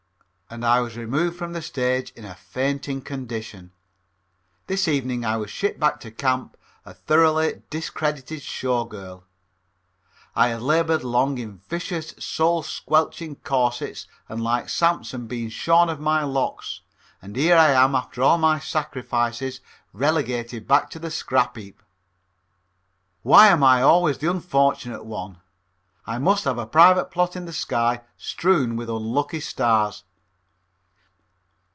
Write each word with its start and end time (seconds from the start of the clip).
and 0.53 0.65
I 0.65 0.81
was 0.81 0.97
removed 0.97 1.37
from 1.37 1.53
the 1.53 1.61
stage 1.61 2.11
in 2.11 2.25
a 2.25 2.35
fainting 2.35 2.99
condition. 3.01 3.71
This 4.67 4.85
evening 4.85 5.23
I 5.23 5.37
was 5.37 5.49
shipped 5.49 5.79
back 5.79 6.01
to 6.01 6.11
camp 6.11 6.57
a 6.85 6.93
thoroughly 6.93 7.61
discredited 7.69 8.41
Show 8.41 8.83
Girl. 8.83 9.23
I 10.35 10.49
had 10.49 10.61
labored 10.61 11.05
long 11.05 11.37
in 11.37 11.59
vicious, 11.59 12.13
soul 12.19 12.63
squelching 12.63 13.37
corsets 13.37 14.07
and 14.27 14.43
like 14.43 14.67
Samson 14.67 15.25
been 15.25 15.47
shorn 15.47 15.87
of 15.87 16.01
my 16.01 16.25
locks, 16.25 16.81
and 17.21 17.37
here 17.37 17.55
I 17.55 17.69
am 17.71 17.95
after 17.95 18.21
all 18.21 18.37
my 18.37 18.59
sacrifices 18.59 19.61
relegated 19.93 20.67
back 20.67 20.89
to 20.89 20.99
the 20.99 21.11
scrap 21.11 21.55
heap. 21.55 21.81
Why 23.21 23.47
am 23.47 23.63
I 23.63 23.81
always 23.81 24.17
the 24.17 24.29
unfortunate 24.29 25.05
one? 25.05 25.37
I 26.05 26.17
must 26.17 26.43
have 26.43 26.57
a 26.57 26.67
private 26.67 27.05
plot 27.05 27.37
in 27.37 27.45
the 27.45 27.53
sky 27.53 28.01
strewn 28.17 28.75
with 28.75 28.89
unlucky 28.89 29.39
stars. 29.39 30.03